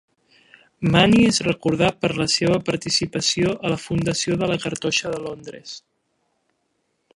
[0.93, 5.77] Manny és recordat per la seva participació a la fundació de la Cartoixa de Londres.